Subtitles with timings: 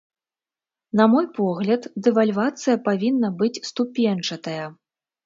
[1.01, 4.65] На мой погляд, дэвальвацыя павінна быць ступеньчатая.